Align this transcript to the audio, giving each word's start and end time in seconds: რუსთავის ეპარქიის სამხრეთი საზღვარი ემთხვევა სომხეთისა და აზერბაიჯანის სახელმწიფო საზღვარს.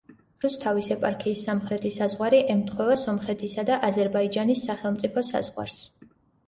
რუსთავის 0.43 0.87
ეპარქიის 0.95 1.43
სამხრეთი 1.49 1.91
საზღვარი 1.99 2.41
ემთხვევა 2.55 2.97
სომხეთისა 3.03 3.67
და 3.71 3.79
აზერბაიჯანის 3.91 4.69
სახელმწიფო 4.71 5.29
საზღვარს. 5.33 5.83